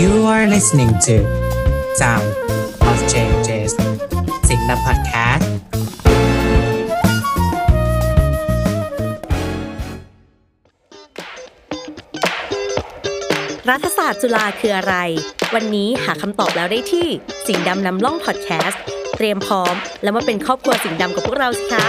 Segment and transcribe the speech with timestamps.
[0.00, 1.14] You are listening to
[2.00, 2.28] Sound
[2.90, 3.72] of Changes
[4.48, 5.52] สิ่งนำพอดแคสต์
[13.70, 14.94] รัฐศาสตร์จุฬาคืออะไร
[15.54, 17.08] วันนี้หาคำตอบแล้วได้ที่
[17.46, 18.82] สิ่งดำนำล่องพอดแคสต์
[19.16, 21.86] เตรียมพร้อม แล้วมาเป็นครอบครัวสิ่งดำกับพวกเราสิคะ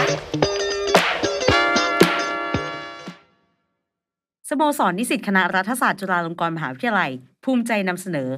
[4.52, 7.12] สโมสรนิสิตคณะรัฐศาสตร์จุฬาลงกรณ์มหาวิทยาลัย
[7.44, 8.30] ภูมิใจนำเสนอ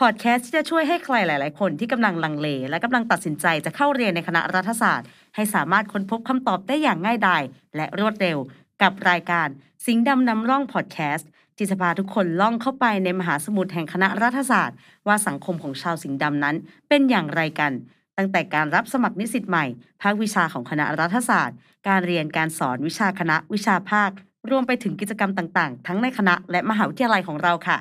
[0.00, 7.42] พอดแคสต์ที่จะช่วยให้ใครหลาย ๆ คนที่กำลังลังเล และกำลังตัดสินใจจะเข้าเรียนในคณะรัฐศาสตร์ ให้สามารถค้นพบคำตอบได้อย่างง่ายดาย
[7.76, 8.38] และรวดเร็ว
[8.82, 9.48] กับรายการ
[9.86, 16.56] สิงห์ดำนำร่องพอดแคสต์ที่จะพาทุกคนล่องเข้าไปในมหาสมุทรแห่งคณะรัฐศาสตร์ ว่าสังคมของชาวสิงห์ดำนั้น
[16.88, 17.72] เป็นอย่างไรกัน
[18.16, 19.66] ตั้งแต่การรับสมัครนิสิตใหม่
[20.02, 21.56] ภาควิชาของคณะรัฐศาสตร์
[21.88, 24.10] การเรียนการสอนวิชาคณะวิชาภาค
[24.50, 27.78] รวมไปถึงกิจกรรมต่างๆ ทั้งในคณะและมหาวิทยาลัยของเราค่ะ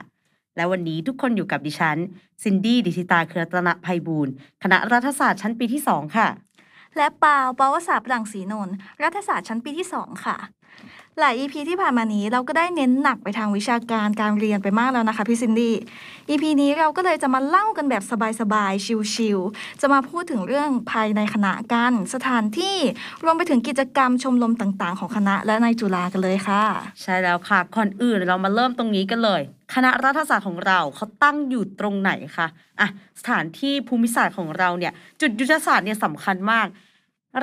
[0.55, 1.97] และวันนี้ทุกคนอยู่กับดิฉัน
[2.43, 6.27] ซินดี้ดิจิตาเครือตระภัยบูรณ์คณะรัฐศาสตร์ชั้นปีที่ 2 ค่ะ
[6.97, 10.37] และปาวปาวศาสตร์รังสีนนท์รัฐศาสตร์ชั้นปีที่ 2 ค่ะ
[11.17, 15.75] หลาย EP ที่ผ่านมานี้เราก็ได้เน้นหนักไปทางวิชาการการเรียนไปมากแล้วนะคะพี่ซินดี้
[16.29, 18.03] EP นี้เราก็เลยจะมาเล่ากันแบบ
[18.41, 22.77] สบายๆ ชิลๆ จะมาพูดถึงเรื่องภายในคณะกัน สถานที่
[23.23, 26.63] รวมไปถึงกิจกรรมชมรมต่างๆ ของคณะและในจุฬากันเลยค่ะ
[27.01, 29.41] ใช่แล้วค่ะก่อนอื่นเรามาเริ่มตรงนี้กันเลย
[29.73, 32.47] คณะรัฐศาสตร์ของเราเขาตั้งอยู่ตรงไหนคะ
[32.79, 32.87] อะ
[33.19, 36.67] สถานที่ภูมิศาสตร์ของเราเนี่ยจุดยุทธศาสตร์เนี่ยสำคัญมาก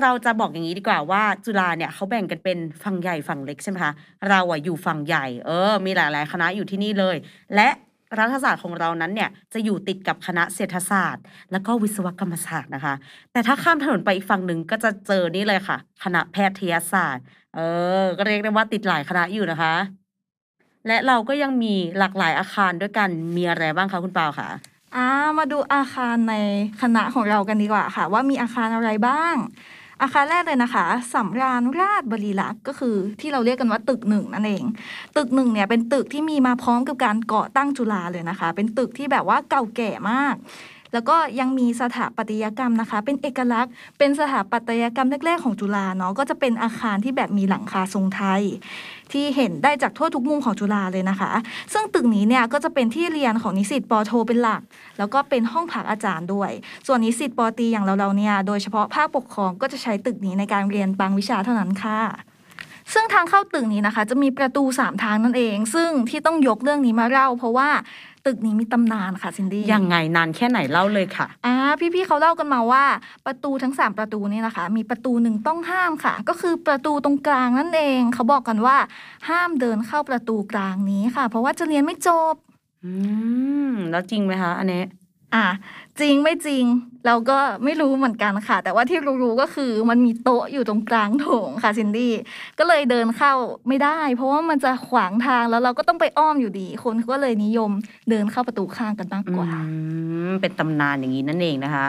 [0.01, 3.93] เราจะบอกอย่างนี้ดีกว่าว่าจุฬาเนี่ยเขาแบ่งกันเป็นฝั่งใหญ่ฝั่งเล็กใช่ไหมคะ
[4.29, 7.17] เราอะอยู่ฝั่งใหญ่ เออ มีหลาย ๆ คณะอยู่ที่นี่เลย
[7.55, 7.69] และ
[8.19, 12.95] รัฐศาสตร์ของเรานั้นเนี่ยจะอยู่ติดกับคณะเศรษฐศาสตร์ แล้วก็วิศวกรรมศาสตร์นะคะ
[13.33, 17.61] แต่ถ้าข้ามถนนไปอีกฝั่งหนึ่งก็จะเจอนี่เลยค่ะ คณะแพทยศาสตร์ เอ
[18.03, 19.75] อ ก็เรียกได้ว่าติดหลายคณะอยู่นะคะ
[20.87, 24.49] และเราก็ยังมีหลากหลายอาคารด้วยกันมีอะไรบ้างคะคุณเปาคะ
[24.97, 25.07] อ่า
[25.39, 26.35] มาดูอาคารใน
[26.83, 29.35] คณะของเรากันดีกว่าค่ะ ว่ามีอาคารอะไรบ้าง
[30.03, 34.65] อาคารแรกเลยนะคะสำราญราชบริลักษ์ก็คือที่เราเรียกกันว่าตึกหนึ่งนั่นเอง
[35.17, 40.35] ตึกหนึ่งเนี่ยเป็นตึกที่มีมาพร้อมกับการก่อตั้งจุฬาเลยนะคะ เป็นตึกที่แบบว่าเก่าแก่มาก
[40.93, 48.43] แล้วก็ยังมีสถาปัตยกรรมนะคะ เป็นเอกลักษณ์ เป็นสถาปัตยกรรมแรกๆของจุฬาเนาะก็จะเป็นอาคารที่แบบมีหลังคาทรงไทย
[49.13, 51.31] ที่เห็นได้จากทั่วทุกมุมของจุฬาเลยนะคะ
[51.73, 54.63] ซึ่งตึกนี้เนี่ยก็จะเป็นที่เรียนของนิสิตปโทเป็นหลัก
[54.99, 56.51] แล้วก็เป็นห้องพักอาจารย์ด้วย
[56.87, 62.01] ส่วนนิสิตปตีอย่างเราๆเนี่ยโดยเฉพาะภาคปกครองก็จะใช้ตึกนี้ในการเรียนบางวิชาเท่านั้นค่ะ
[62.93, 67.69] ซึ่งทางเข้าตึกนี้นะคะ จะมีประตูสามทางนั่นเอง ซึ่งที่ต้องยกเรื่องนี้มาเล่า เพราะว่า
[68.27, 71.55] ตึกนี้มีตำนานค่ะซินดี้ยังไงนานแค่ไหนเล่าเลยค่ะอ่า
[71.95, 72.85] พี่ๆเขาเล่ากันมาว่า
[73.27, 78.77] ประตูทั้ง 3 ประตูนี่นะคะ มีประตูหนึ่งต้องห้ามค่ะ ก็คือประตูตรงกลางนั่นเอง เขาบอกกันว่า
[79.29, 82.35] ห้ามเดินเข้าประตูกลางนี้ค่ะ เพราะว่าจะเรียนไม่จบ
[82.85, 82.93] อื
[83.71, 84.83] มแล้วจริงไหมคะอันนี้
[85.35, 85.47] อะ
[86.01, 86.65] จริงไม่จริง
[87.07, 92.13] เราก็ไม่รู้เหมือนกันค่ะ แต่ว่าที่รู้ๆก็คือมันมีโต๊ะอยู่ตรงกลางโถงค่ะซินดี้
[92.59, 93.33] ก็เลยเดินเข้า
[93.69, 97.71] ไม่ได้ เพราะว่ามันจะขวางทางแล้วเราก็ต้องไปอ้อมอยู่ดี คนก็เลยนิยม
[98.11, 99.77] เดินเข้าประตูข้างกันมากกว่าอื
[100.29, 101.87] มเป็นตำนานอย่างนี้นั่นเองนะคะ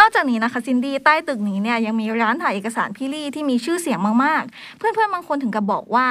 [0.00, 6.06] นอกจากนี้นะคะซินดี้ใต้ตึกนี้เนี่ยยังมีร้านถ่ายเอกสารพี่ลี่ที่มีชื่อเสียงมากๆ เพื่อนๆบางคนถึงกับบอกว่า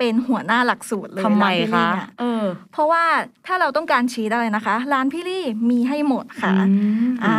[0.00, 3.04] เป็นหัวหน้าหลักสูตรเลยทำไมร้านพี่ลี่คะเนี่ยเออ เพราะว่า
[3.46, 6.72] ถ้าเราต้องการชีสอะไรนะคะ ร้านพี่ลี่มีให้หมดค่ะอื
[7.08, 7.38] มอ่า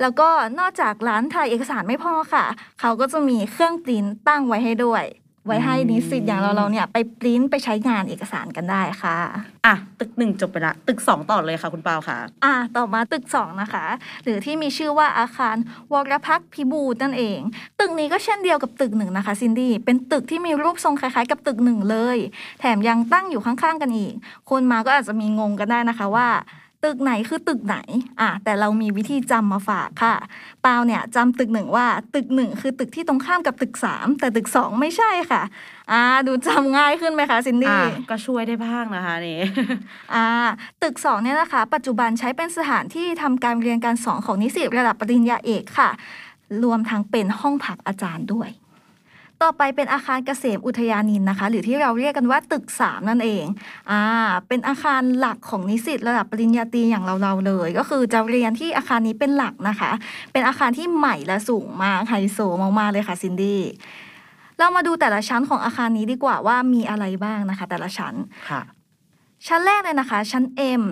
[0.00, 0.28] แล้วก็
[0.58, 2.44] นอกจากร้านถ่ายเอกสารไม่พอค่ะ
[2.80, 5.04] เขาก็จะมีเครื่องปริ้นตั้งไว้ให้ด้วย
[5.46, 9.16] ไว้ให้นิสิตอย่างเราเราๆเนี่ยไปปริ้นไปใช้งานเอกสารกันได้ค่ะ
[9.66, 13.84] อะ ตึกหนึ่งจบไปละตึกสองต่อเลยค่ะคุณเปาค่ะ อ่าต่อมาตึกสองนะคะ
[14.24, 15.56] หรือที่มีชื่อว่าอาคาร
[15.92, 17.38] วรพักษ์พิบูลนั่นเอง
[17.80, 22.18] ตึกนี้ก็เช่นเดียวกับตึกหนึ่งนะคะซินดี้เป็นตึกที่มีรูปทรงคล้ายๆ กับตึกหนึ่งเลย
[22.60, 24.14] แถมยังตั้งอยู่ข้างๆกันอีก
[24.50, 26.28] คนมาก็อาจจะมีงงกันได้นะคะว่า
[26.84, 27.76] ตึกไหนคือตึกไหน
[28.20, 30.14] อะแต่เรามีวิธีจำมาฝากค่ะ
[30.64, 35.42] ปาวเนี่ยจำตึกหนึ่งว่าตึกหนึ่งคือตึกที่ตรงข้ามกับตึกสามแต่ตึกสองไม่ใช่ค่ะ
[35.92, 39.40] อ่าดูจำง่ายขึ้นไหมคะซินอะดี้ก็ช่วยได้บ้างนะคะนี่
[40.14, 40.26] อ่า
[40.82, 45.90] ตึกสองเนี่ยนะคะ ปัจจุบันใช้เป็นสถานที่ทำการเรียนการสอนของนิสิตระดับปริญญาเอกค่ะ
[46.64, 48.50] รวมทั้งเป็นห้องพักอาจารย์ด้วย
[49.42, 53.44] ต่อไปเป็นอาคารเกษมอุทยานินนะคะ หรือที่เราเรียกกันว่าตึกสามนั่นเอง
[53.90, 54.02] อ่า
[54.48, 59.90] เป็นอาคารหลักของนิสิตระดับปริญญาตรีอย่างเราๆเลย ก็คือจะเรียนที่อาคารนี้เป็นหลักนะคะ
[60.32, 62.38] เป็นอาคารที่ใหม่และสูงมากไฮโซ
[62.78, 63.60] มากๆเลยค่ะซินดี้
[64.58, 68.14] เรามาดูแต่ละชั้นของอาคารนี้ดีกว่าว่ามีอะไรบ้างนะคะ แต่ละชั้น
[68.50, 68.62] ค่ะ
[69.48, 70.44] ชั้นแรกเลยนะคะ ชั้น
[70.80, 70.82] M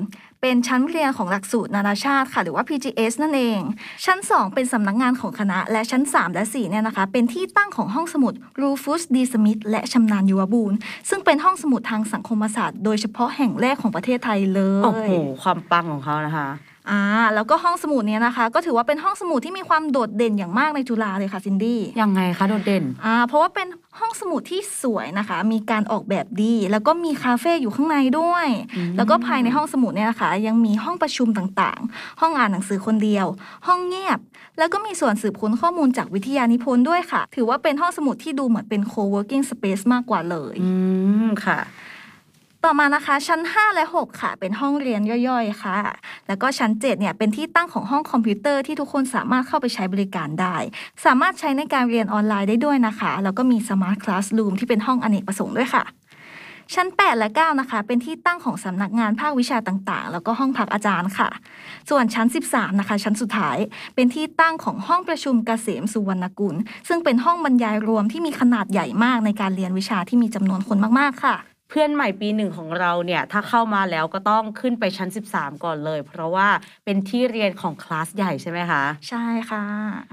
[0.41, 3.61] เป็นชั้นเรียนของหลักสูตรนานาชาติค่ะ หรือว่า PGS นั่นเอง
[4.05, 10.73] ชั้น 2 เป็นสำนักงานของคณะ และชั้น 3 และ4เนี่ยนะคะ เป็นที่ตั้งของห้องสมุดรูฟุสดีสมิธและชำนาญยุวบูล
[11.09, 15.11] ซึ่งเป็นห้องสมุดทางสังคมศาสตร์ โดยเฉพาะแห่งแรกของประเทศไทยเลย โอ้โห
[15.43, 16.49] ความปังของเขานะคะ
[16.91, 17.01] อ่า
[17.35, 23.69] แล้วก็ห้องสมุดเนี้ยนะคะ ก็ถือว่าเป็นห้องสมุดที่มีความโดดเด่นอย่างมากในจุฬาเลยค่ะซินดี้ยังไงคะโดดเด่นอ่าเพราะว่าเป็น
[23.99, 28.47] ห้องสมุดที่สวยนะคะ มีการออกแบบดี แล้วก็มีคาเฟ่อยู่ข้างในด้วย
[28.77, 33.27] อืมแล้วก็ภายในห้องสมุดเนี่ยนะคะ ยังมีห้องประชุมต่างๆ ห้องอ่านหนังสือคนเดียว
[33.67, 34.19] ห้องเงียบ
[34.59, 40.73] แล้วก็มีส่วนสืบค้นข้อมูลจากวิทยานิพนธ์ด้วยค่ะ ถือว่าเป็นห้องสมุดที่ดูเหมือนเป็น co-working space มากกว่าเลย อื
[41.27, 41.59] มค่ะ
[42.65, 45.77] ต่อมานะคะชั้น 5 และ 6 ค่ะ เป็นห้องเรียนย่อยๆ ค่ะ
[46.29, 50.57] แล้วก็ชั้น 7 เนี่ยเป็นที่ตั้งของห้องคอมพิวเตอร์ที่ทุกคนสามารถเข้าไปใช้บริการได้
[51.05, 55.85] สามารถใช้ในการเรียนออนไลน์ได้ด้วยนะคะ แล้วก็มี Smart Classroom ที่เป็นห้องอเนกประสงค์ด้วยค่ะ
[56.75, 61.29] ชั้น 8 และ 9 นะคะ เป็นที่ตั้งของสำนักงานภาควิชาต่างๆ แล้วก็ห้องพักอาจารย์ค่ะ
[61.91, 63.59] ส่วนชั้น 13 นะคะ ชั้นสุดท้าย
[63.95, 66.57] เป็นที่ตั้งของห้องประชุมเกษมสุวรรณกุล
[66.89, 71.37] ซึ่งเป็นห้องบรรยายรวมที่มีขนาดใหญ่มากในการเรียนวิชาที่มีจำนวนคนมากๆค่ะ
[71.71, 76.49] เพื่อนใหม่ปีหนึ่งของเราเนี่ยถ้าเข้ามาแล้วก็ต้องขึ้นไปชั้น 13 ก่อนเลย เพราะว่า
[76.85, 79.65] เป็นที่เรียนของคลาสใหญ่ใช่ไหมคะ ใช่ค่ะ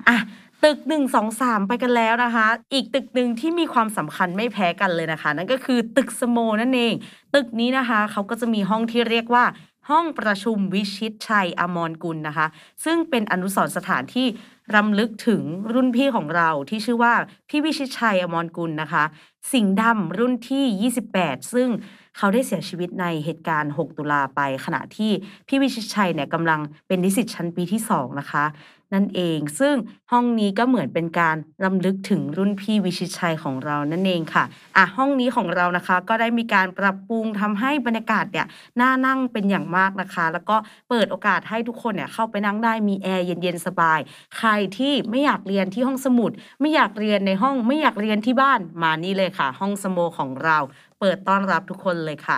[0.09, 0.17] อะ
[0.63, 6.93] ตึก 1 2 3 ไปกันแล้วนะคะ อีกตึกหนึ่งที่มีความสำคัญไม่แพ้กันเลยนะคะ นั่นก็คือตึกสโมนั่นเอง
[7.35, 9.45] ตึกนี้นะคะเขาก็จะมีห้องที่เรียกว่า
[9.89, 12.47] ห้องประชุมวิชิตชัยอมรกุลนะคะ
[12.85, 14.27] ซึ่งเป็นอนุสรณ์สถานที่
[14.75, 15.43] รำลึกถึง
[15.73, 17.13] รุ่นพี่ของเราที่ชื่อว่า
[17.49, 19.03] พี่วิชิตชัยอมรกุลนะคะ
[19.51, 21.69] สิงห์ดำรุ่นที่ 28 ซึ่ง
[22.17, 25.11] เขาได้เสียชีวิตในเหตุการณ์ 6 ตุลาไป ขณะที่
[25.47, 28.45] พี่วิชิตชัยเนี่ยกำลังเป็นนิสิตชั้นปีที่ 2 นะคะ
[28.93, 29.75] นั่นเอง ซึ่ง
[30.11, 34.43] ห้องนี้ก็เหมือนเป็นการรำลึกถึงรุ่นพี่วิชิตชัยของเรานั่นเองค่ะ
[34.77, 38.47] อะห้องนี้ของเรานะคะ ก็ได้มีการปรับปรุงทำให้บรรยากาศเนี่ย
[38.79, 40.55] น่านั่งเป็นอย่างมากนะคะ แล้วก็
[40.89, 43.99] เปิดโอกาสให้ทุกคนเนี่ยเข้าไปนั่งได้มีแอร์เย็นๆสบาย
[44.37, 46.31] ใครที่ไม่อยากเรียนที่ห้องสมุด
[46.61, 50.57] ไม่อยากเรียนในห้องไม่อยากเรียนที่บ้านมานี่เลยค่ะ ห้องสโมของเรา
[50.99, 52.37] เปิดต้อนรับทุกคนเลยค่ะ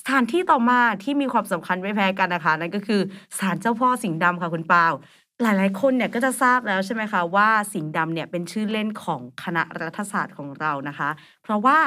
[0.00, 3.00] สถานที่ต่อมาที่มีความสำคัญไม่แพ้กันนะคะ นั่นก็คือ
[3.38, 4.92] ศาลเจ้าพ่อสิงห์ดำค่ะคุณปาว
[5.42, 11.10] หลายๆ คนเนี่ยก็จะทราบแล้วใช่ไหมคะว่าสิงห์ดำเนี่ยเป็นชื่อเล่นของคณะรัฐศาสตร์ของเรานะคะ
[11.42, 11.78] เพราะว่า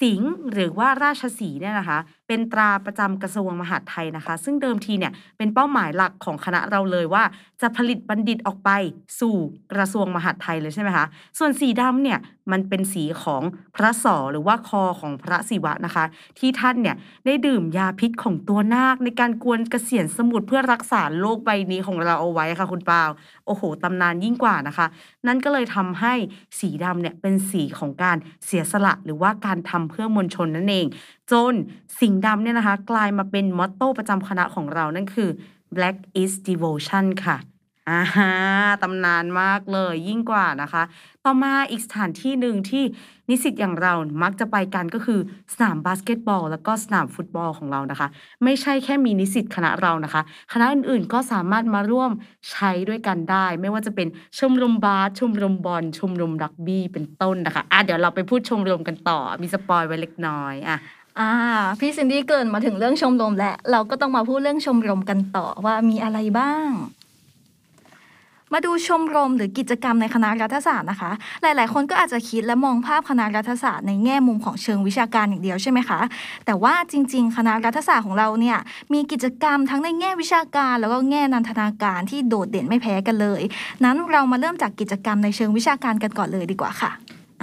[0.00, 7.24] สิงห์หรือว่าราชสีเนี่ยนะคะ เป็นตราประจำกระทรวงมหาดไทยนะคะ ซึ่งเดิมทีเนี่ยเป็นเป้าหมายหลักของคณะเราเลยว่า
[7.62, 8.70] จะผลิตบัณฑิตออกไป
[9.20, 9.36] สู่
[9.72, 11.06] กระทรวงมหาดไทยเลยใช่ไหมคะ
[11.38, 12.18] ส่วนสีดำเนี่ย
[12.52, 13.42] มันเป็นสีของ
[13.74, 16.04] พระสอหรือว่าคอของพระศิวะนะคะ
[16.38, 16.96] ที่ท่านเนี่ย
[17.26, 23.10] ได้ดื่มยาพิษของตัวนาคในการกวนเกษียณสมุทรเพื่อรักษาโรคใบนี้ของเราเอาไว้ค่ะ คุณปาว
[23.46, 24.86] โอ้โหตำนานยิ่งกว่านะคะ
[25.26, 26.14] นั่นก็เลยทำให้
[26.60, 28.16] สีดำเนี่ยเป็นสีของการ
[28.46, 30.86] เสียสละหรือว่าการทำเพื่อมวลชนนั่นเอง
[31.32, 31.54] จน
[32.00, 35.30] สิ่งดำเนี่ยนะคะ กลายมาเป็นมอตโต้ประจำคณะของเรานั่นคือ
[35.76, 37.36] Black is Devotion ค่ะ
[37.90, 38.32] อ่าฮะ
[38.82, 40.82] ตำนานมากเลยยิ่งกว่านะคะ
[41.24, 42.84] ต่อมาอีกสถานที่หนึ่งที่
[43.30, 45.20] นิสิตอย่างเรามักจะไปกันก็คือ
[45.54, 48.08] สนามบาสเกตบอล แล้วก็สนามฟุตบอลของเรานะคะ
[48.44, 50.22] ไม่ใช่แค่มีนิสิตคณะเรานะคะ
[50.52, 52.10] คณะอื่นๆก็สามารถมาร่วม
[52.50, 54.08] ใช้ด้วยกันได้ ไม่ว่าจะเป็น
[54.38, 60.78] ชมรมบาสชมรมบอลชมรมรักบี้เป็นต้นนะคะอะเดี๋ยวเราไปพูดชมรมกันต่อมี spoil ไว้เล็กน้อยอะ
[61.20, 61.32] อ่า
[61.80, 66.70] พี่ซินดี้เกริ่นมาถึงเรื่องชมรมแล้วเราก็ต้องมาพูดเรื่องชมรมกันต่อว่ามีอะไรบ้าง
[68.52, 71.10] มาดูชมรมหรือกิจกรรมในคณะรัฐศาสตร์นะคะ
[71.42, 76.00] หลาย ๆ คนก็อาจจะคิดและมองภาพคณะรัฐศาสตร์ในแง่มุมของเชิงวิชาการอย่างเดียวใช่ไหมคะ
[76.46, 78.58] แต่ว่าจริง ๆ คณะรัฐศาสตร์ของเราเนี่ย
[78.92, 83.42] มีกิจกรรมทั้งในแง่วิชาการ แล้วก็แง่นันทนาการที่โดดเด่นไม่แพ้กันเลย
[83.84, 86.90] นั้นเรามาเริ่มจากกิจกรรมในเชิงวิชาการกันก่อนเลยดีกว่าค่ะ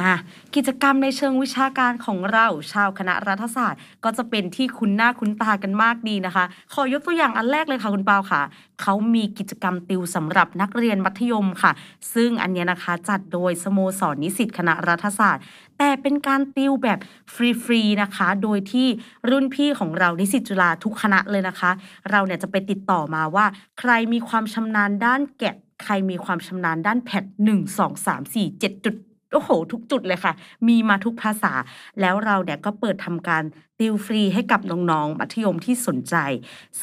[0.01, 0.13] อะ
[0.55, 8.41] กิจกรรมในเชิงวิชาการของเราชาวคณะรัฐศาสตร์ ก็จะเป็นที่คุ้นหน้าคุ้นตากันมากดีนะคะ ขอยกตัวอย่างอันแรกเลยค่ะคุณเปาค่ะ
[8.81, 11.71] เขามีกิจกรรมติวสำหรับนักเรียนมัธยมค่ะ
[12.13, 15.43] ซึ่งอันนี้นะคะจัดโดยสโมสรนิสิตคณะรัฐศาสตร์
[15.77, 16.99] แต่เป็นการติวแบบ
[17.33, 18.87] ฟรีๆนะคะ โดยที่
[19.29, 21.71] รุ่นพี่ของเรานิสิตจุฬาทุกคณะเลยนะคะ
[22.11, 23.45] เราเนี่ยจะไปติดต่อมาว่า
[23.79, 28.95] ใครมีความชำนาญด้านแกะใครมีความชำนาญด้านแพทหนึ่งสองสามสี่เจ็ดจุด
[29.35, 30.33] โอ้โห ทุกจุดเลยค่ะ
[30.67, 31.53] มีมาทุกภาษา
[32.01, 33.43] แล้วเราเนี่ยก็เปิดทำการ
[33.79, 36.15] ติวฟรีให้กับน้องๆ มัธยมที่สนใจ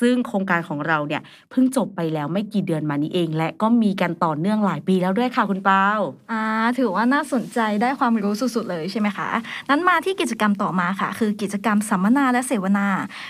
[0.01, 5.87] ซึ่งโครงการของเราเนี่ยเพิ่งจบไปแล้วไม่กี่เดือนมานี้เอง และก็มีกันต่อเนื่องหลายปีแล้วด้วยค่ะคุณเปา
[6.33, 6.43] อ่า
[6.79, 9.29] ถือว่าน่าสนใจได้ความรู้สุดๆเลยใช่ไหมคะ
[9.71, 12.87] นั้นมาที่กิจกรรมต่อมาค่ะ คือกิจกรรมสัมมนาและเสวนา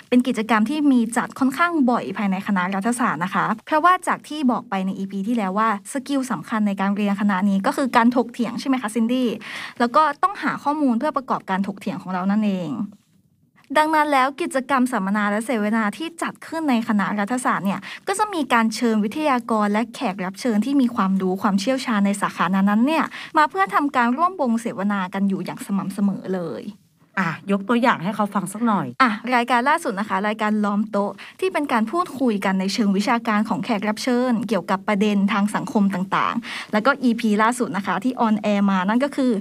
[0.09, 9.29] เป็นกิจกรรมที่มีจัดค่อนข้างบ่อยภายในคณะรัฐศาสตร์นะคะ เพราะว่าจากที่บอกไปใน EP ที่แล้วว่า skill สำคัญในการเรียนคณะนี้ก็คือการถกเถียงใช่ไหมคะซินดี้
[9.79, 12.73] แล้วก็ต้องหาข้อมูลเพื่อประกอบการถกเถียงของเรานั่นเอง
[13.77, 23.05] ดังนั้นแล้วกิจกรรมสัมมนาและเสวนาที่จัดขึ้นในคณะรัฐศาสตร์เนี่ยก็จะมีการเชิญวิทยากรและแขกรับเชิญที่มีความรู้ความเชี่ยวชาญในสาขานั้นๆเนี่ย
[23.37, 26.63] มาเพื่อทำการร่วมวงเสวนากันอยู่อย่างสม่ำเสมอเลย
[27.19, 39.33] อะยกตัวอย่างให้เขาฟังสักหน่อย อะรายการล่าสุดนะคะ รายการล้อมโต๊ะที่เป็นการพูดคุยกันในเชิงวิชาการของแขกรับเชิญ เกี่ยวกับประเด็นทางสังคมต่างๆ แล้วก็ EP ล่าสุดนะคะที่ออนแอร์มานั่นก็คือ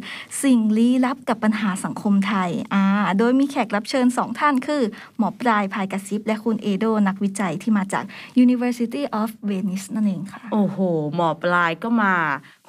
[0.43, 2.83] สิ่งลี้ลับกับปัญหาสังคมไทยอ่า
[3.17, 4.81] โดยมีแขกรับเชิญสองท่านคือ
[5.17, 8.03] หมอปลายพายกระซิบ และคุณเอโดนักวิจัยที่มาจาก
[8.43, 10.77] University of Venice นั่นเองค่ะ โอ้โห
[11.15, 12.13] หมอปลายก็มา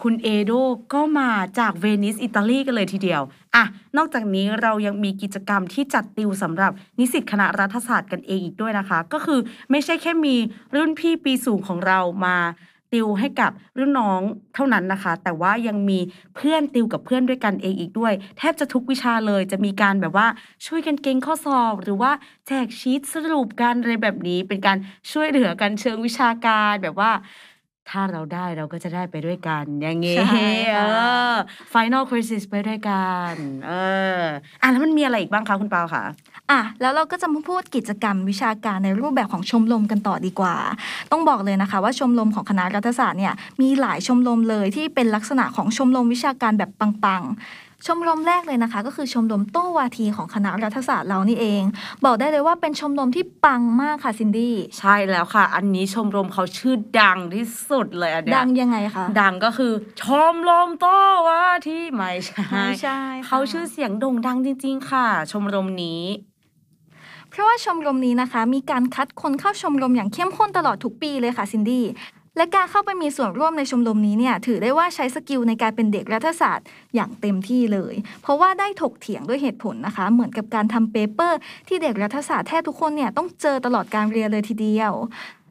[0.01, 0.53] คุณเอโด
[0.95, 3.23] ก็มาจากเวนิสอิตาลีกันเลยทีเดียว
[3.55, 3.65] อะ
[3.97, 10.37] นอกจากนี้เรายังมีกิจกรรมที่จัดติวสำหรับนิสิตคณะรัฐศาสตร์กันเองอีกด้วยนะคะ ก็คือไม่ใช่แค่มี
[10.75, 12.37] รุ่นพี่ปีสูงของเรามา
[12.93, 14.21] ติวให้กับรุ่นน้อง
[14.55, 15.99] เท่านั้นนะคะ แต่ว่ายังมี
[16.37, 20.27] เพื่อนติวกับเพื่อนด้วยกันเองอีกด้วย แทบจะทุกวิชาเลยจะมีการแบบว่า
[20.67, 22.13] ช่วยกันเก่งข้อสอบ หรือว่า
[22.47, 24.79] แจกชีตสรุปกันอะไรแบบนี้ เป็นการ
[25.13, 27.11] ช่วยเหลือกันเชิงวิชาการแบบว่า
[27.93, 30.87] ถ้าเราได้เราก็จะได้ไปด้วยกัน อย่างงี้ใช่เอค่ะ
[31.31, 31.33] อ
[31.75, 33.35] final crisis ไปด้วยกัน
[33.67, 33.73] เอ
[34.19, 34.21] อ
[34.63, 36.05] อะแล้วมันมีอะไรอีกบ้างคะคุณเปาคะ
[36.51, 40.57] อะแล้วเราก็จะมาพูดกิจกรรมวิชาการในรูปแบบของชมรมกันต่อดีกว่า
[41.13, 51.63] ต้องบอกเลยนะคะ ว่าชมรมของคณะรัฐศาสตร์เนี่ยมีหลายชมรมเลยที่เป็นลักษณะของชมรมวิชาการแบบปังๆ ชมรมแรกเลยนะคะ ก็คือชมรมโต้วาทีของคณะรัฐศาสตร์เรานี่เอง
[52.05, 59.73] บอกได้เลยว่าเป็นชมรมที่ปังมากค่ะซินดี้ใช่แล้วค่ะ อันนี้ชมรมเขาชื่อดังที่สุดเลยอันเนี้ยดังยังไงคะดังก็คือ
[60.03, 60.97] ชมรมโต้
[61.29, 66.03] ว่าที่ไม่ใช่ไม่ใช่ค่ะเขาชื่อเสียงโด่งดังจริง ๆ ค่ะ ชมรมนี้
[67.31, 71.85] เพราะว่าชมรมนี้นะคะ มีการคัดคนเข้าชมรมอย่างเข้มข้นตลอดทุกปีเลยค่ะซินดี้
[72.37, 84.93] และการเข้าไปมีส่วนร่วมในชมรมนี้เนี่ยถือได้ว่าใช้ skill ในการเป็นเด็กรัฐศาสตร์อย่างเต็มที่เลย เพราะว่าได้ถกเถียงด้วยเหตุผลนะคะ เหมือนกับการทำ paper ที่เด็กรัฐศาสตร์แทบทุกคนเนี่ยต้องเจอตลอดการเรียนเลยทีเดียว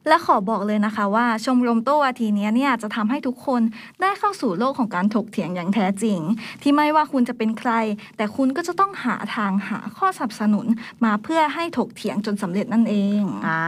[0.08, 3.62] และขอบอกเลยนะคะว่าชมรมโต้วาทีนี้เนี่ยจะทำให้ทุกคน
[4.00, 6.18] ได้เข้าสู่โลกของการถกเถียงอย่างแท้จริง
[6.62, 7.72] ที่ไม่ว่าคุณจะเป็นใคร
[8.16, 10.66] แต่คุณก็จะต้องหาทางหาข้อสนับสนุน
[11.04, 13.58] มาเพื่อให้ถกเถียงจนสำเร็จนั่นเองอ่า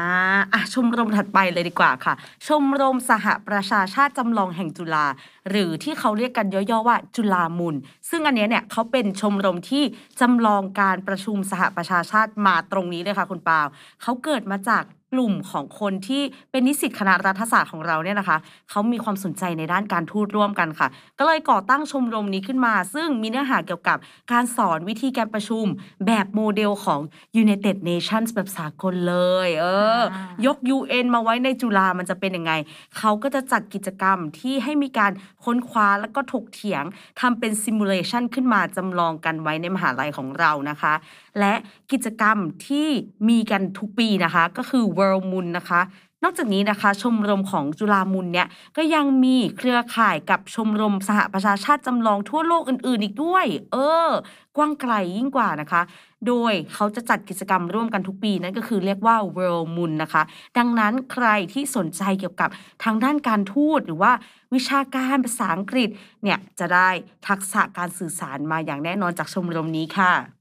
[0.53, 2.15] อะชมรมถัดไปเลยดีกว่าค่ะ
[2.47, 5.07] ชมรมสหประชาชาติจำลองแห่งจุฬา
[5.51, 7.75] หรือที่เขาเรียกกันย่อๆว่าจุฬามุน
[8.11, 9.85] ซึ่งอันนี้เนี่ยเขาเป็นชมรมที่
[10.21, 13.67] จำลองการประชุมสหประชาชาติมาตรงนี้เลยค่ะคุณปาว
[14.03, 18.39] เขาเกิดมาจาก กลุ่มของคนที่เป็นนิสิตคณะรัฐศาสตร์ของเราเนี่ยนะคะ
[18.71, 23.99] เขามีความสนใจในด้านการทูตร่วมกันค่ะ ก็เลยก่อตั้งชมรมนี้ขึ้นมา ซึ่งมีเนื้อหาเกี่ยวกับ
[24.33, 25.65] การสอนวิธีการประชุม
[26.07, 27.01] แบบโมเดลของ
[27.43, 29.17] United Nations แบบสากลเล
[29.47, 29.65] ย เอ
[30.01, 32.53] ออ่ายยก UN มาไว้ในจุฬามันจะเป็นยังไง
[32.97, 35.13] เขาก็จะจัดกิจกรรมที่ให้มีการ
[35.45, 36.85] ค้นคว้าแล้วก็ถกเถียง
[37.21, 40.95] ทำเป็นซิมูเลชันขึ้นมาจำลองกันไว้ในมหาลัยของเรานะคะ
[41.41, 41.55] และ
[41.93, 42.37] กิจกรรม
[42.67, 42.89] ที่
[43.29, 45.81] มีกันทุกปีนะคะ ก็คือ World Moon นะคะ
[46.27, 53.77] นอกจากนี้นะคะชมรมของจุฬามุนเนี่ยก็ยังมีเครือข่ายกับชมรมสหประชาชาติจำลองทั่วโลกอื่นๆ อีกด้วย เอ
[54.07, 54.09] อ
[54.57, 55.83] กว้างไกลยิ่งกว่านะคะ
[56.27, 60.23] โดยเขาจะจัดกิจกรรมร่วมกันทุกปีนั่นก็คือเรียกว่า World MUN นะคะ
[60.59, 62.49] ดังนั้นใครที่สนใจเกี่ยวกับ
[62.85, 64.13] ทางด้านการทูตหรือว่า
[64.55, 65.89] วิชาการภาษาอังกฤษ
[66.23, 66.89] เนี่ยจะได้
[67.29, 70.34] ทักษะการสื่อสารมาอย่างแน่นอนจากชมรมนี้ค่ะ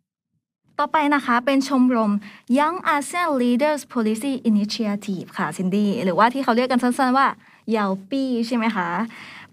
[0.80, 2.12] ต่อไปนะคะเป็นชมรม
[2.58, 7.28] Young ASEAN Leaders Policy Initiative ค่ะซินดี้หรือว่าที่เขาเรียกกันสั้นๆว่า
[7.74, 8.88] y a o p i ใช่ไหมคะ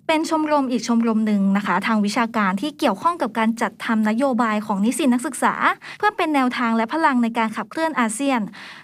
[0.07, 5.55] เป็นชมรมอีกชมรมหนึ่งนะคะ ทางวิชาการที่เกี่ยวข้องกับการจัดทำนโยบายของนิสิตนักศึกษา
[5.99, 8.41] เพื่อเป็นแนวทางและพลังในการขับเคลื่อนอาเซียน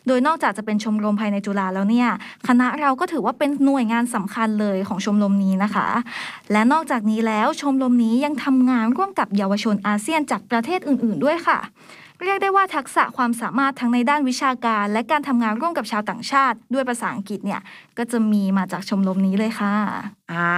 [0.07, 2.09] โดยนอกจากจะเป็นชมรมภายในจุฬาแล้วเนี่ย
[2.49, 5.87] คณะเราก็ถือว่าเป็นหน่วยงานสำคัญเลยของชมรมนี้นะคะ
[6.53, 11.59] และนอกจากนี้แล้วชมรมนี้ยังทำงานร่วมกับเยาวชนอาเซียนจากประเทศอื่น ๆ ด้วยค่ะ
[12.25, 17.61] เรียกได้ว่าทักษะความสามารถทั้งในด้านวิชาการ และการทำงานร่วมกับชาวต่างชาติ ด้วยภาษาอังกฤษเนี่ย
[17.99, 19.75] ก็จะมีมาจากชมรมนี้เลยค่ะ
[20.33, 20.51] อ่า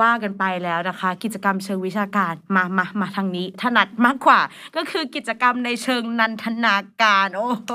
[0.00, 4.40] ว่ากันไปแล้วนะคะ กิจกรรมเชิงวิชาการมามามาทางนี้ ถนัดมากกว่า
[4.76, 7.72] ก็คือกิจกรรมในเชิงนันทนาการ โอ้โห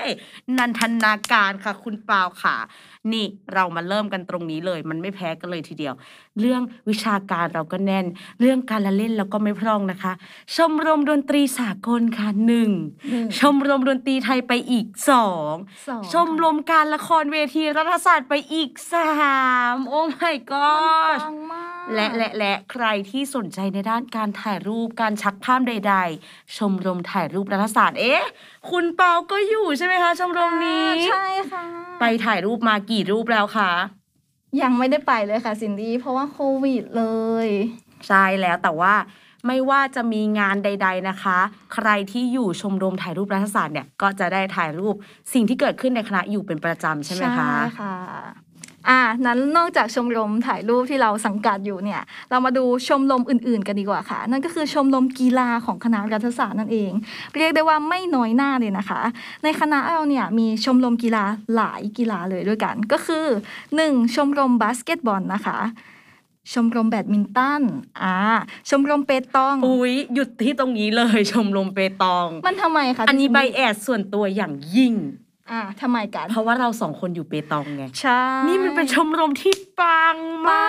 [0.00, 0.02] ย
[0.58, 2.56] นันทนาการค่ะคุณเปาค่ะ
[3.14, 5.94] นี่เรามาเริ่มกันตรงนี้เลย มันไม่แพ้กันเลยทีเดียว
[6.40, 8.06] เรื่องวิชาการเราก็แน่น
[8.40, 10.12] เรื่องการละเล่นเราก็ไม่พร่องนะคะ
[10.56, 12.70] ชมรมดนตรีสากลค่ะหนึ่ง
[13.10, 15.54] หนึ่งชมรมดนตรีไทยไปอีกสอง
[15.88, 19.12] สองชมรมการละครเวทีรัฐศาสตร์ไปอีกสา
[19.74, 25.94] มโอ้ my มัน god ปังมาก และและและใครที่สนใจในด้านการถ่ายรูปการชักภาพใด
[26.26, 28.24] ๆ ชมรมถ่ายรูปรัฐศาสตร์เอ๊ะ
[28.70, 31.64] คุณเปาก็อยู่ใช่ไหมคะชมรมนี้อ่าใช่ค่ะ
[32.00, 33.70] ไปถ่ายรูปมากี่รูปแล้วคะ
[34.62, 37.04] ยังไม่ได้ไปเลยค่ะซินดี้เพราะว่าโควิดเล
[37.46, 37.48] ย
[38.08, 38.94] ใช่แล้วแต่ว่า
[39.46, 41.38] ไม่ว่าจะมีงานใด ๆนะคะ
[41.74, 44.94] ใครที่อยู่ชมรมถ่ายรูปรัฐศาสตร์เนี่ยก็จะได้ถ่ายรูป
[45.32, 47.94] สิ่งที่เกิดขึ้นในคณะอยู่เป็นประจำใช่ไหมคะใช่ค่ะ
[48.88, 56.92] อ่านั้นนอกจากชมรมถ่ายรูปที่เราสังกัดอยู่เนี่ย เรามาดูชมรมอื่น ๆ กันดีกว่าค่ะ นั่นก็คือชมรมกีฬาของคณะรัฐศาสตร์นั่นเอง
[57.36, 59.00] เรียกได้ว่าไม่น้อยหน้าเลยนะคะ
[59.44, 63.26] ในคณะเราเนี่ยมีชมรมกีฬาหลายกีฬาเลยด้วยกัน ก็คือ
[63.70, 64.14] 1.
[64.14, 65.58] ชมรมบาสเกตบอลนะคะ
[66.52, 67.62] ชมรมแบดมินตัน
[68.02, 68.16] อ่า
[68.68, 74.94] ชมรมเปตอง อุ๊ยหยุดที่ตรงนี้เลย ชมรมเปตอง มันทำไมคะ อันนี้พี่ bias ส่วนตัวอย่างยิ่ง
[75.52, 80.16] อ่าทำไมกัน เพราะว่าเราสองคนอยู่เปตองไง ใช่ นี่มันเป็นชมรมที่ปัง
[80.48, 80.66] มา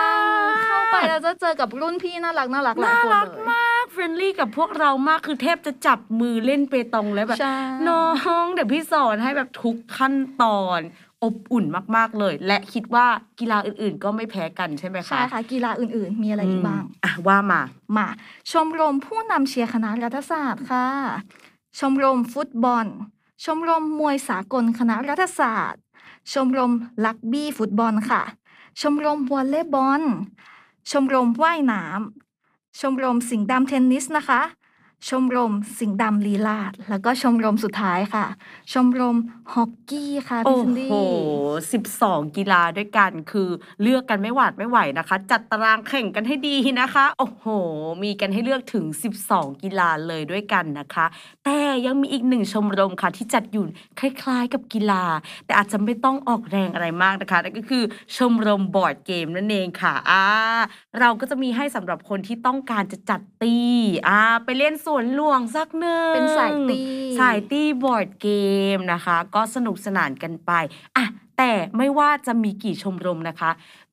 [0.50, 7.56] ก เข้าไปแล้วจะเจอกับรุ่นพี่น่ารักน่ารักหลายน่าคนรักเลยมากเฟรนลี่กับพวกเรามากคือแทบจะจับมือเล่นเปตองแล้วแบบใช่
[7.88, 8.04] น้อ
[8.44, 10.82] งเดี๋ยวพี่สอนให้แบบทุกขั้นตอน
[11.24, 13.08] อบอุ่นมาก ๆ เลย และคิดว่า
[13.40, 17.62] กีฬาอื่นๆ ก็ไม่แพ้กันใช่ไหมคะ ใช่ค่ะ กีฬาอื่นๆ มีอะไรอีกบ้างมอะ ว่ามา
[17.98, 18.08] มา
[18.52, 20.88] ชมรมผู้นำเชียร์คณะรัฐศาสตร์ค่ะ
[21.80, 22.86] ชมรมฟุตบอล
[23.43, 25.81] ชมรมมวยสากลคณะรัฐศาสตร์
[26.31, 26.72] ชมรม
[27.05, 28.22] ลักบี้ฟุตบอลค่ะ
[28.81, 30.01] ชมรมวอลเลย์บอล
[30.91, 34.41] ชมรมว่ายน้ำชมรมสิงห์ดำเทนนิสนะคะ
[35.08, 38.25] ชมรมสิงห์ดำลีลาด แล้วก็ชมรมสุดท้ายค่ะ
[38.74, 39.18] ชมรม
[39.53, 40.96] ฮอกกี้ค่ะโอ้พี่ซินดี้โห
[41.74, 43.50] สิบสองกีฬาด้วยกันคือ
[43.82, 47.46] เลือกกันไม่หวาดไม่ไหวนะคะ จัดตารางแข่งกันให้ดีนะคะ โอ้โห
[48.03, 48.86] มีกันให้เลือกถึง
[49.24, 51.06] 12 กีฬาเลยด้วยกันนะคะ
[51.46, 53.65] แต่ยังมีอีกหนึ่งชมรมค่ะ ที่จัดอยู่
[54.00, 55.03] คล้าย ๆ กับกีฬา
[55.46, 57.84] แต่อาจจะไม่ต้องออกแรงอะไรมากนะคะนั่นก็คือ
[58.18, 60.24] ชมรมบอร์ดเกมนั่นเองค่ะอ่า
[61.00, 63.56] เราก็จะมีให้สำหรับคนที่ต้องการจะจัดตี
[64.08, 66.81] อ่าไปเล่นสวนหลวงสักหนึ่งเป็นสายตี
[67.19, 68.29] สายตี้บอร์ดเก
[68.75, 70.51] มนะคะ ก็สนุกสนานกันไป
[70.98, 71.05] อะ
[71.38, 73.51] แต่ไม่ว่าจะมีกี่ชมรมนะคะ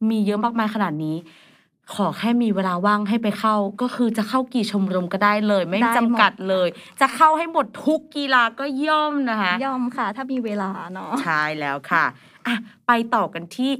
[0.08, 1.16] มีเยอะมากมายขนาดนี้
[1.94, 6.68] ขอแค่มีเวลาว่างให้ไปเข้า ก็คือจะเข้ากี่ชมรมก็ได้เลย ไม่ได้หมดจำกัดเลย
[7.00, 12.04] จะเข้าให้หมดทุกกีฬาก็ย่อมนะคะยอมค่ะ ถ้ามีเวลาเนาะใช่แล้วค่ะ
[12.46, 12.54] อะ
[12.86, 13.72] ไปต่อกันที่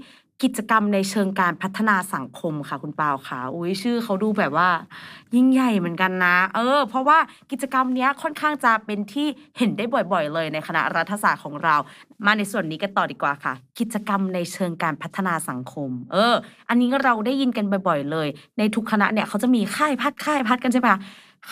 [0.42, 4.68] กิจกรรมในเชิงการพัฒนาสังคมค่ะคุณปาวค่ะอุ้ยชื่อเขาดูแบบว่า
[5.34, 7.18] ยิ่งใหญ่เหมือนกันนะ เออ เพราะว่า
[7.50, 9.26] กิจกรรมนี้ค่อนข้างจะเป็นที่
[9.58, 11.76] เห็นได้บ่อยๆ เลยในคณะรัฐศาสตร์ของเรา
[12.26, 16.34] มาในส่วนนี้กันต่อดีกว่าค่ะ กิจกรรมในเชิงการพัฒนาสังคม เออ
[16.68, 21.00] อันนี้เราได้ยินกันบ่อย ๆ เลย ในทุกคณะเนี่ยเขาจะมีค่ายพัดค่ายพัดกันใช่ไหมคะ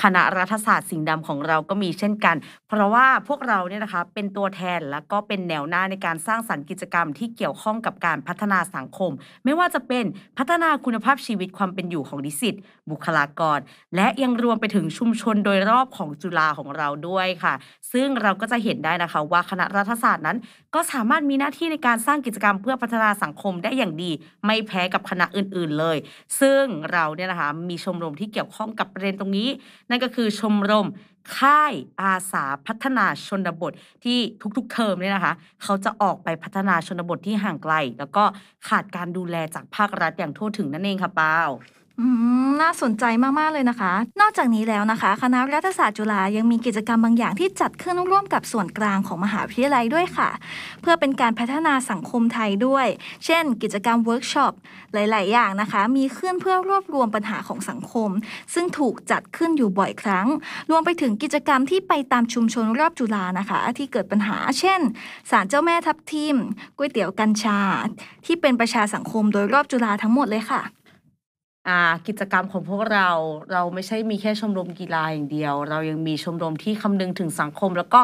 [0.03, 2.37] คณะรัฐศาสตร์สิ่งห์ดำของเราก็มีเช่นกัน
[2.68, 9.11] เพราะว่าพวกเราเนี่ยนะคะเป็นตัวแทนแล้วก็เป็นแนวหน้าในการสร้างสรรค์กิจกรรมที่เกี่ยวข้องกับการพัฒนาสังคม
[9.44, 10.05] ไม่ว่าจะเป็น
[10.38, 12.55] พัฒนาคุณภาพชีวิตความเป็นอยู่ของนิสิต
[12.90, 13.59] บุคลากร
[13.97, 17.55] และยังรวมไปถึงชุมชนโดยรอบของจุฬาของเราด้วยค่ะ
[17.92, 20.38] ซึ่งเราก็จะเห็นได้นะคะว่าคณะรัฐศาสตร์นั้น
[20.75, 24.11] ก็สามารถมีหน้าที่ในการสร้างกิจกรรมเพื่อพัฒนาสังคมได้อย่างดี
[24.47, 25.97] ไม่แพ้กับคณะอื่น ๆเลย
[26.40, 29.49] ซึ่งเราเนี่ยนะคะมีชมรมที่เกี่ยวข้องกับประเด็นตรงนี้
[29.91, 30.89] นั่นก็คือชมรม
[31.37, 33.73] ค่ายอาสาพัฒนาชนบท
[34.05, 34.19] ที่
[34.57, 38.25] ทุกๆ เทอมเนี่ยนะคะ เขาจะออกไปพัฒนาชนบทที่ห่างไกล แล้วก็
[38.69, 41.39] ขาดการดูแลจากภาครัฐอย่างทั่วถึงนั่นเองค่ะเปา
[42.00, 42.07] อื
[42.46, 43.04] มน่าสนใจ
[43.38, 50.30] มาก ๆ เลยนะคะ นอกจากนี้แล้วนะคะ คณะรัฐศาสตร์จุฬายังมีกิจกรรมบางอย่างที่จัดขึ้นร่วมกับส่วนกลางของมหาวิทยาลัยด้วยค่ะ
[50.80, 52.87] เพื่อเป็นการพัฒนาสังคมไทยด้วย
[53.24, 54.52] เช่น กิจกรรมเวิร์กช็อป
[54.92, 58.11] หลาย ๆ อย่างนะคะ มีขึ้นเพื่อรวบรวมปัญหาของสังคม
[58.54, 60.26] ซึ่งถูกจัดขึ้นอยู่บ่อยครั้ง
[60.70, 64.80] รวมไปถึงกิจกรรมที่ไปตามชุมชนรอบจุฬานะคะ ที่เกิดปัญหา เช่น
[65.30, 66.37] ศาลเจ้าแม่ทับทิม
[66.76, 67.61] ก๋วยเตี๋ยวกัญชา
[68.26, 70.62] ที่เป็นประชาสังคมโดยรอบจุฬาทั้งหมดเลยค่ะ
[71.68, 73.09] อ่า กิจกรรมของพวกเรา
[73.53, 78.00] เราไม่ใช่มีแค่ชมรมกีฬาอย่างเดียว เรายังมีชมรมที่คำนึงถึงสังคม แล้วก็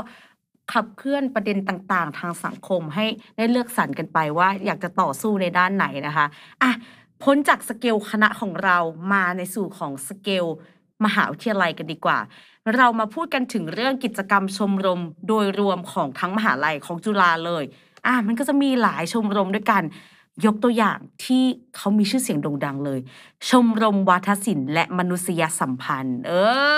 [0.73, 6.27] ขับเคลื่อนประเด็นต่างๆ ทางสังคมให้ได้เลือกสรรกันไปว่าอยากจะต่อสู้ในด้านไหนนะคะ
[6.62, 6.70] อะ
[7.23, 8.79] พ้นจากสเกลคณะของเรา
[9.12, 10.44] มาในสู่ของสเกล
[11.05, 12.18] มหาวิทยาลัยกันดีกว่า
[12.77, 17.64] เรามาพูดกันถึงเรื่องกิจกรรมชมรมโดยรวมของทั้งมหาลัยของจุฬาเลย
[18.07, 19.83] อะมันก็จะมีหลายชมรมด้วยกัน
[20.46, 21.42] ยกตัวอย่างที่
[21.77, 23.01] เขามีชื่อเสียงโด่งดังเลย
[23.48, 26.33] ชมรมวาทศิลป์และมนุษยสัมพันธ์ เอ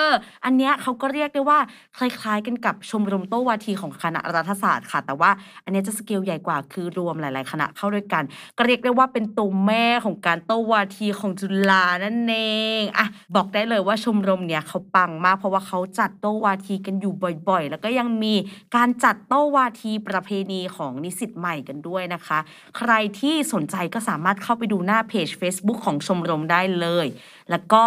[0.09, 0.11] อ
[0.45, 1.59] อันเนี้ยเขาก็เรียกได้ว่า
[1.99, 5.31] คล้ายๆ กันกับชมรมโต้วาทีของคณะรัฐศาสตร์ค่ะ แต่ว่า
[5.65, 8.25] อันเนี้ยจะสเกลใหญ่กว่าคือรวมหลาย ๆ คณะเข้าด้วยกัน
[8.57, 12.35] ก็เรียกได้ว่าเป็นตัวแม่ของการโต้วาทีของจุฬานั่นเอ
[12.81, 17.13] งอะบอกได้เลยว่าชมรมเนี่ยเขาปังมาก เพราะว่าเขาจัดโต้วาทีกันอยู่
[17.49, 18.35] บ่อยๆ แล้วก็ยังมี
[18.77, 22.39] การจัดโต้วาทีประเพณีของนิสิตใหม่กันด้วยนะคะ
[22.79, 27.07] ใครที่สนใจก็สามารถเข้าไปดูหน้าเพจ Facebook ของชมรมได้เลย
[27.51, 27.85] แล้วก็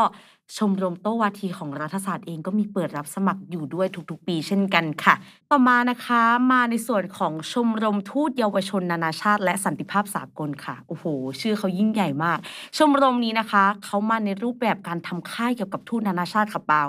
[0.57, 5.15] ชมรมโต้วาทีของรัฐศาสตร์เองก็มีเปิดรับสมัครอยู่ด้วยทุกๆ ปีเช่นกันค่ะ
[5.51, 11.05] ต่อมานะคะมาในส่วนของชมรมทูตเยาวชนนานาชาติ และสันติภาพสากลค่ะโอ้โห
[11.41, 12.39] ชื่อเขายิ่งใหญ่มาก
[12.77, 16.81] ชมรมนี้นะคะเขามาในรูปแบบการทำค่ายเกี่ยวกับทูตนานาชาติค่ะเปา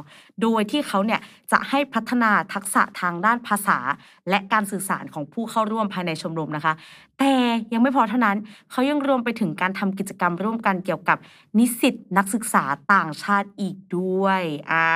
[0.42, 1.20] โดยที่เขาเนี่ย
[1.52, 3.78] จะให้พัฒนาทักษะทางด้านภาษา
[4.30, 6.74] และการสื่อสารของผู้เข้าร่วมภายในชมรมนะคะ
[7.18, 7.32] แต่
[7.72, 8.36] ยังไม่พอเท่านั้น
[8.70, 11.18] เขายังรวมไปถึงการทำกิจกรรมร่วมกันเกี่ยวกับ
[11.58, 14.86] นิสิตนักศึกษาต่างชาติอีกด้วยอ่า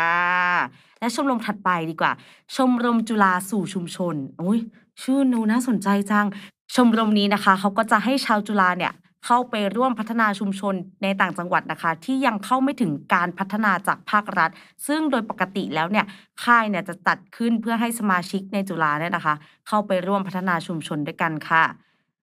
[1.00, 2.12] และชมรมถัดไปดีกว่า
[2.56, 4.60] ชมรมจุฬาสู่ชุมชนอุ้ย
[5.02, 6.26] ชื่อนูน่าสนใจจัง
[6.74, 8.92] ชมรมนี้นะคะเขาก็จะให้ชาวจุฬาเนี่ย
[9.26, 14.50] เข้าไปร่วมพัฒนาชุมชนในต่างจังหวัดนะคะ ที่ยังเข้าไม่ถึงการพัฒนาจากภาครัฐ
[14.86, 16.06] ซึ่งโดยปกติแล้วเนี่ย
[16.44, 19.34] ค่ายเนี่ยจะจัดขึ้นเพื่อให้สมาชิกในจุฬาเนี่ยนะคะ
[19.68, 21.64] เข้าไปร่วมพัฒนาชุมชนด้วยกันค่ะ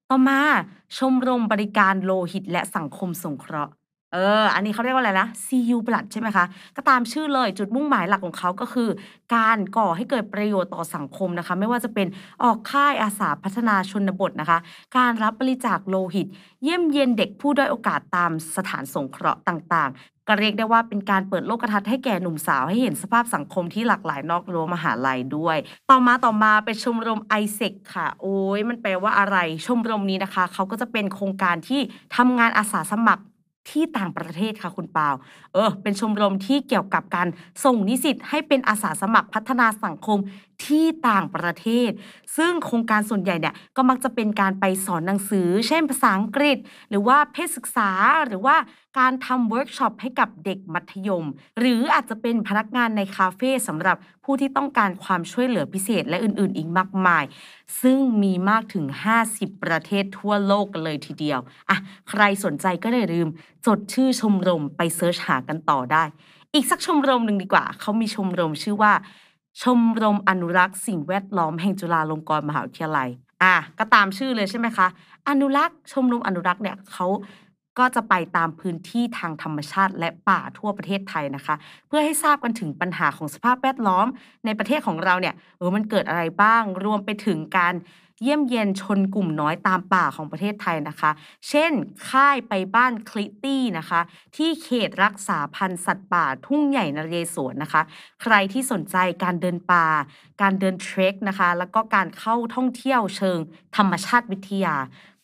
[0.10, 0.42] ต่อมา
[0.98, 3.74] ชมรมบริการโลหิตและสังคมสงเคราะห์
[4.14, 8.90] เออ อันนี้เขาเรียกว่าอะไรนะ CU บลัดใช่ไหมคะ ก็ตามชื่อเลยจุดมุ่งหมายหลักของเขาก็คือ
[9.36, 12.08] การก่อให้เกิดประโยชน์ต่อสังคมนะคะ ไม่ว่าจะเป็น
[12.44, 14.58] ออกค่ายอาสาพัฒนาชนบทนะคะ
[14.98, 16.28] การรับบริจาคโลหิต
[16.64, 25.58] เยี่ยมเยียนเด็กผู้ด้อยโอกาสตามสถานสงเคราะห์ต่างๆ ก็เรียกได้ว่าเป็นการเปิดโลกทัศน์ให้แก่หนุ่มสาวให้เห็นสภาพสังคมที่หลากหลายนอกรั้วมหาลัยด้วย
[25.90, 31.82] ต่อมาต่อมาเป็นชมรมไอเซกค่ะ โอ้ยมันแปลว่าอะไร ชมรมนี้นะคะเขาก็จะเป็นโครงการที่
[32.16, 33.24] ทำงานอาสาสมัคร
[33.70, 35.16] ที่ต่างประเทศค่ะคุณปาว
[35.54, 37.28] เออ เป็นชมรมที่เกี่ยวกับการ
[37.64, 40.20] ส่งนิสิตให้เป็นอาสาสมัครพัฒนาสังคม
[40.66, 41.90] ที่ต่างประเทศ
[42.38, 46.58] ซึ่งโครงการส่วนใหญ่เนี่ยก็มักจะเป็นการไปสอนหนังสือ เช่นภาษาอังกฤษ
[46.90, 47.92] หรือว่าเพศศึกษา
[48.28, 48.56] หรือว่า
[49.00, 51.26] การทำเวิร์กช็อปให้กับเด็กมัธยม
[51.60, 57.24] หรืออาจจะเป็นพนักงานในคาเฟ่สำหรับผู้ที่ต้องการความช่วยเหลือพิเศษและอื่นๆ อีกมากมาย
[57.82, 58.86] ซึ่งมีมากถึง
[59.24, 61.78] 50 ประเทศทั่วโลกกันเลยทีเดียวอะ
[62.10, 63.28] ใครสนใจก็อย่าลืม
[63.66, 66.04] จดชื่อชมรมไปเซิร์ชหากันต่อได้
[66.54, 68.94] อีกสักชมรมหนึ่งดีกว่า เขามีชมรมชื่อว่า
[69.64, 73.10] ชมรมอนุรักษ์สิ่งแวดล้อมแห่งจุฬาลงกรณ์มหาวิทยาลัย
[73.44, 74.88] อะก็ตามชื่อเลยใช่ไหมคะ
[75.30, 77.08] อนุรักษ์ชมรมอนุรักษ์เนี่ยเขา
[77.80, 81.56] ก็จะไปตามพื้นที่ทางธรรมชาติ และป่าทั่วประเทศไทยนะคะ
[81.88, 84.08] เพื่อให้ทราบกันถึงปัญหาของสภาพแวดล้อม
[84.46, 87.76] ในประเทศของเราเนี่ยเออมันเกิดอะไรบ้าง รวมไปถึงการ
[88.24, 91.12] เยี่ยมเยียนชนกลุ่มน้อยตามป่าของประเทศไทยนะคะ
[91.50, 91.72] เช่น
[92.10, 94.02] ค่ายไปบ้านคลิตตี้นะคะ
[94.36, 97.82] ที่เขตรักษาพันธุ์สัตว์ป่าทุ่งใหญ่นเรศวรนะคะ
[98.22, 99.88] ใครที่สนใจการเดินป่า
[100.42, 103.40] การเดินเทรคนะคะ แล้วก็การเข้าท่องเที่ยวเชิง
[103.78, 104.76] ธรรมชาติวิทยา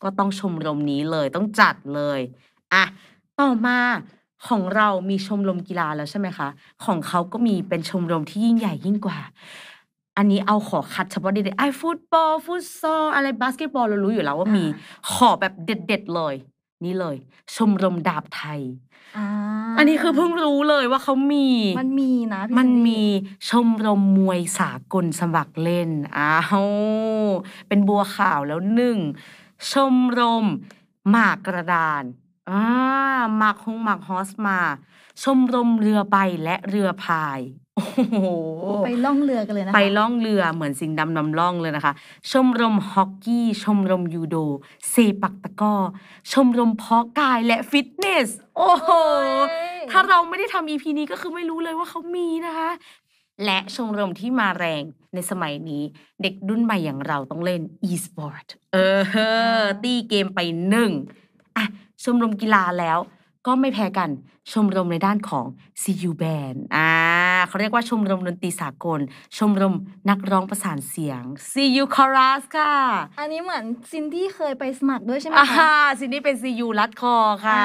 [0.03, 2.19] ก็ต้องชมรมนี้เลยต้องจัดเลย
[2.73, 2.83] อะ
[3.39, 3.79] ต่อมา
[4.47, 6.47] ของเรามีชมรมกีฬาแล้วใช่ไหมคะ
[6.85, 9.19] ของเขาก็มีเป็นชมรมที่ยิ่งใหญ่ยิ่งกว่า
[10.17, 14.65] อันนี้เอาขอคัดเฉพาะเด็ดๆไอ้ฟุตบอลฟุตซอลอะไรบาสเกตบอลเรารู้อยู่แล้วว่ามี
[15.11, 16.35] ขอแบบเด็ด ๆ เลย
[16.85, 17.15] นี่เลย
[17.55, 18.61] ชมรมดาบไทย
[19.17, 19.27] อ่า
[19.77, 21.47] อันนี้คือเพิ่งรู้เลยว่าเขามี
[21.81, 23.03] มันมีนะพี่มันซินดี้มี
[23.49, 26.33] ชมรมมวยสากลสมัครเล่นอ้า
[26.65, 26.67] ว
[27.67, 28.97] เป็นบัวขาวแล้วหนึ่ง
[29.71, 30.45] ชมรม
[31.09, 32.03] หมากกระดาน
[32.49, 32.61] อ่า
[33.37, 34.59] หมากฮงหมากฮอสมา
[35.23, 37.39] ชมรมเรือใบและเรือพาย
[37.75, 38.27] โอ้โห
[38.85, 41.93] ไปล่องเรือกันเลยนะคะ ไปล่องเรือเหมือนสิงห์ดำนำล่องเลยนะคะ
[42.31, 44.35] ชมรมฮอกกี้ ชมรมยูโด
[44.89, 45.75] เซปักตะกร้อ
[46.31, 48.89] ชมรมเพาะกายและฟิตเนส โอ้โห
[49.91, 52.69] ถ้าเราไม่ได้ทำ EP นี้ก็คือไม่รู้เลยว่าเขามีนะคะ
[53.45, 55.83] และชมรมที่มาแรงในสมัยนี้
[56.21, 58.77] เด็กรุ่นใหม่อย่างเราต้องเล่น e-sport เอ
[59.61, 60.91] อ ตีเกมไปหนึ่ง
[61.57, 61.65] อะ
[62.03, 62.97] ชมรมกีฬาแล้ว
[63.47, 64.09] ก็ไม่แพ้กัน
[64.51, 65.45] ชมรมในด้านของ
[65.81, 66.91] CU Band อ่า
[67.47, 68.99] เขาเรียกว่าชมรมดนตรีสากล
[69.37, 69.75] ชมรม
[70.09, 72.73] นักร้องประสานเสียง CU Chorus ค่ะ
[73.19, 77.15] อันนี้เหมือนซินดี้เคยไปสมัครด้วยใช่ไหมอ่าคะสินี่เป็น CU รัดคอ
[77.45, 77.61] ค่ะ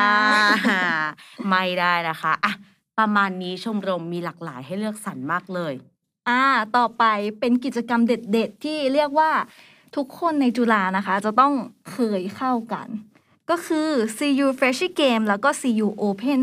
[0.70, 0.82] อ่า
[1.48, 2.52] ไม่ได้นะคะอะ
[2.98, 5.74] ประมาณนี้ชมรมมีหลากหลายให้เลือกสรรมากเลย
[6.28, 6.42] อ่า
[6.76, 7.04] ต่อไป
[7.40, 9.30] เป็นกิจกรรมเด็ด ๆ ที่เรียกว่า
[9.96, 11.52] ทุกคนในจุฬานะคะ จะต้อง
[11.90, 12.88] เคยเข้ากัน
[13.50, 16.40] ก็คือ CU Freshie Game แล้วก็ CU Open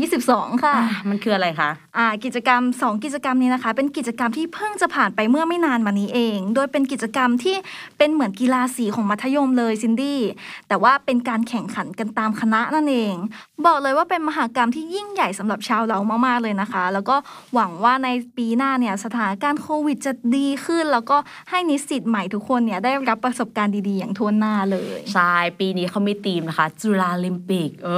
[0.00, 7.56] 2022ค่ะอะ มันคืออะไรคะอ่ากิจกรรม 2 กิจกรรมนี้นะคะ เป็นกิจกรรมที่เพิ่งจะผ่านไปเมื่อไม่นานมานี้เอง โดยเป็นกิจกรรมที่
[7.98, 10.20] เป็นเหมือนกีฬาสีของมัธยมเลยซินดี้
[10.68, 13.14] แต่ว่าเป็นการแข่งขันกันตามคณะนั่นเอง
[13.66, 17.16] บอกเลยว่าเป็นมหากรรมที่ยิ่งใหญ่สำหรับชาวเรามากๆเลยนะคะ แล้วก็
[17.54, 21.16] หวังว่าในปีหน้าเนี่ยสถานการณ์โควิดจะดีขึ้น แล้วก็
[21.50, 27.88] ให้นิสิตใหม่ทุกคนเนี่ยได้รับประสบการณ์ดีๆ อย่างทั่วหน้าเลย ใช่ ปีนี้เขามีธีมนะคะ จุฬาลิมปิก เอ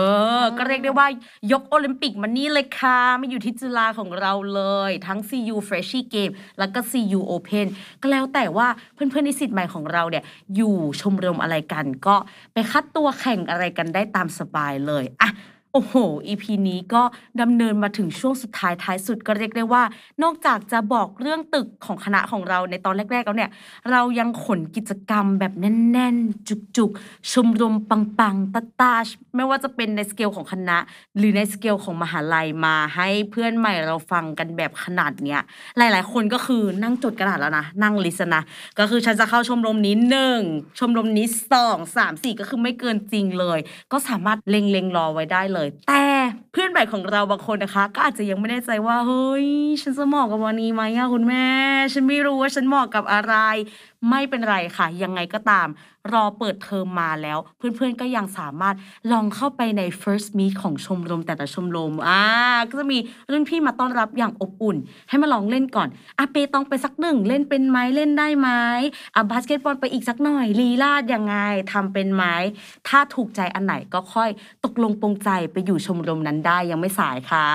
[0.42, 1.06] อ ก็เรียกได้ว่า
[1.52, 7.66] ยกโอลิมปิกมานี่เลยค่ะมาอยู่ที่จุฬาของเราเลย ทั้ง CU Freshie Game แล้วก็ CU Open
[8.02, 10.24] ก็แล้วแต่ว่าเพื่อนๆนิสิตใหม่ของเราเนี่ย
[10.56, 12.16] อยู่ชมรมอะไรกัน ก็
[12.52, 15.30] ไปคัดตัวแข่งอะไรกันได้ตามสบายเลยอะ
[15.72, 15.94] โอ้โห
[16.28, 17.02] EP นี้ก็
[17.40, 19.82] ดำเนินมาถึงช่วงสุดท้ายท้ายสุดก็เรียกได้ว่า
[20.22, 23.50] นอกจากจะบอกเรื่องตึกของคณะของเราในตอนแรก ๆ แล้วเนี่ย
[23.90, 30.78] เรายังขนกิจกรรมแบบแน่น ๆ จุก ๆ ชมรมปัง ๆตาตาชไม่ว่าจะเป็นในสเกลของคณะ
[31.16, 35.40] หรือในสเกลของมหาลัยมาให้เพื่อนใหม่เราฟังกันแบบขนาดเนี้ย
[35.78, 38.42] หลาย ๆ คนก็คือนั่งจดกระดาษแล้วนะ นั่ง list นะ
[38.78, 40.40] ก็คือฉันจะเข้าชมรมนี้หนึ่ง
[40.78, 43.58] ชมรมนี้สองสามสี่ก็คือไม่เกินจริงเลย
[43.92, 45.57] ก็สามารถเล็งเล็งๆรอไว้ได้เลย
[45.88, 46.04] แต่
[46.52, 49.46] เพื่อนใหม่ของเราบางคนนะคะ ก็อาจจะยังไม่แน่ใจว่าเฮ้ย
[49.82, 51.46] ฉันจะเหมาะกับวันนี้ไหมอะคุณแม่
[51.92, 53.34] ฉันไม่รู้ว่าฉันเหมาะกับอะไร
[54.10, 55.68] ไม่เป็นไรค่ะ ยังไงก็ตาม
[56.14, 58.74] รอเปิดเทอมมาแล้ว เพื่อนๆก็ยังสามารถ
[59.12, 62.22] ลองเข้าไปใน first meet ของชมรมแต่ละชมรมอ่า
[62.68, 62.98] ก็จะมี
[63.30, 64.76] รุ่นพี่มาต้อนรับอย่างอบอุ่น
[65.08, 68.48] ให้มาลองเล่นก่อนอะเปตองไปสักหนึ่งเล่นเป็นไหมเล่นได้ไหม
[69.16, 71.36] อะบาสเกตบอลไปอีกสักหน่อยลีลาศยังไง
[71.72, 72.24] ทำเป็นไหม
[72.88, 74.30] ถ้าถูกใจอันไหนก็ค่อย
[74.64, 77.48] ตกลงปรงใจไปอยู่ชมรมนั้นได้ยังไม่สายค่ะ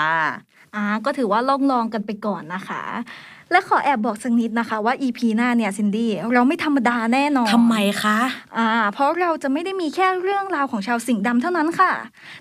[0.76, 2.84] อ่าก็ถือว่าลองลองกันไปก่อนนะคะ
[3.52, 8.18] และขอแอบบอกสักนิดนะคะว่า EP หน้าเนี่ยซินดี้เราไม่ธรรมดาแน่นอนทำไมคะ
[8.58, 11.92] อ่าเพราะเราจะไม่ได้มีแค่เรื่องราวของชาวสิงห์ดำเท่านั้นค่ะ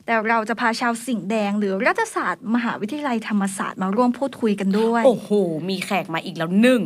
[0.04, 5.28] แต่เราจะพาชาวสิงห์แดง หรือรัฐศาสตร์มหาวิทยาลัยธรรมศาสตร์มาร่วมพูดคุยกันด้วย โอ้โห
[5.68, 6.80] มีแขกมาอีกแล้วหนึ่ง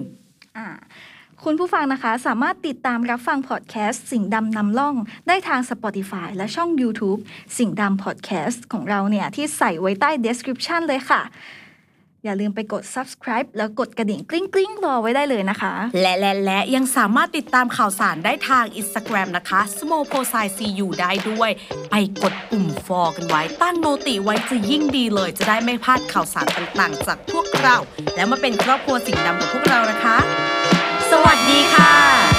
[0.59, 0.69] อ่า
[1.45, 4.95] คุณผู้ฟังนะคะสามารถติดตามรับฟังพอดแคสต์สิ่งดำนำล่อง
[5.29, 7.21] ได้ทาง Spotify และช่อง YouTube
[7.59, 11.23] สิ่งดำพอดแคสต์ของเราเนี่ยที่ใส่ไว้ใต้ description เลยค่ะ
[12.25, 20.47] อย่าลืมไปกด subscribe แล้วกดกระดิ่งกริ๊งกริ๊งรอไว้ได้เลยนะคะ และและและยังสามารถติดตามข่าวสารได้ทาง Instagram นะคะ small p o s i
[20.79, 21.51] cu ได้ด้วย
[21.91, 27.77] ไปกดปุ่มฟอกันไว้ ตั้งโนติไว้จะยิ่งดีเลย จะได้ไม่พลาดข่าวสารต่างๆ จากพวกเรา
[28.17, 30.17] แล้วมาเป็นครอบครัวสิ่งดำกับพวกเรานะคะ
[31.11, 32.36] สวัสดีค่ะ